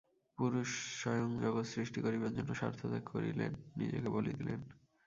[0.37, 0.69] পুরুষ
[0.99, 4.59] স্বয়ং জগৎ সৃষ্টি করিবার জন্য স্বার্থত্যাগ করিলেন, নিজেকে বলি দিলেন।